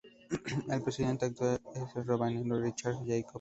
El 0.67 0.81
presidente 0.81 1.27
actual 1.27 1.61
es 1.75 1.95
el 1.95 2.07
rabino 2.07 2.59
Richard 2.59 2.95
Jacobs. 3.05 3.27